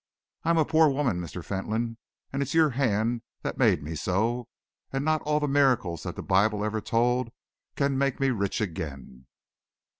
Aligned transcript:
I 0.43 0.49
am 0.49 0.57
a 0.57 0.65
poor 0.65 0.89
woman, 0.89 1.21
Mr. 1.21 1.45
Fentolin, 1.45 1.97
and 2.33 2.41
it's 2.41 2.55
your 2.55 2.71
hand 2.71 3.21
that 3.43 3.59
made 3.59 3.83
me 3.83 3.93
so, 3.93 4.47
and 4.91 5.05
not 5.05 5.21
all 5.21 5.39
the 5.39 5.47
miracles 5.47 6.01
that 6.01 6.15
the 6.15 6.23
Bible 6.23 6.65
ever 6.65 6.81
told 6.81 7.27
of 7.27 7.33
can 7.75 7.99
make 7.99 8.19
me 8.19 8.31
rich 8.31 8.61
again." 8.61 9.27